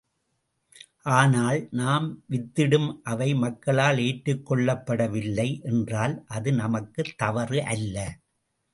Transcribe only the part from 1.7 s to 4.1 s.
நாம் வித்திட்டும் அவை மக்களால்